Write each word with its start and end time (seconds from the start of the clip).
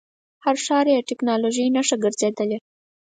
هر 0.43 0.55
ښار 0.65 0.85
یې 0.93 0.99
د 1.03 1.07
ټکنالوژۍ 1.09 1.65
نښه 1.75 1.95
ګرځېدلی. 2.03 2.57